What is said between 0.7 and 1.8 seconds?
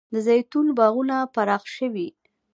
باغونه پراخ